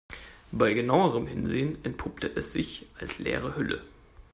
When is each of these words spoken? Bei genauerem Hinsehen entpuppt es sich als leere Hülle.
Bei 0.51 0.73
genauerem 0.73 1.27
Hinsehen 1.27 1.77
entpuppt 1.85 2.23
es 2.23 2.53
sich 2.53 2.87
als 2.97 3.19
leere 3.19 3.55
Hülle. 3.55 3.83